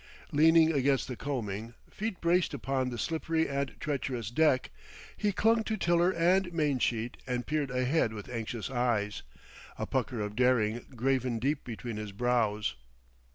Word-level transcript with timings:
Leaning 0.31 0.73
against 0.73 1.07
the 1.07 1.15
combing, 1.15 1.75
feet 1.91 2.19
braced 2.21 2.55
upon 2.55 2.89
the 2.89 2.97
slippery 2.97 3.47
and 3.47 3.75
treacherous 3.79 4.31
deck, 4.31 4.71
he 5.15 5.31
clung 5.31 5.63
to 5.63 5.77
tiller 5.77 6.09
and 6.09 6.51
mainsheet 6.51 7.17
and 7.27 7.45
peered 7.45 7.69
ahead 7.69 8.11
with 8.11 8.27
anxious 8.27 8.71
eyes, 8.71 9.21
a 9.77 9.85
pucker 9.85 10.19
of 10.19 10.35
daring 10.35 10.87
graven 10.95 11.37
deep 11.37 11.63
between 11.63 11.97
his 11.97 12.11
brows. 12.13 12.73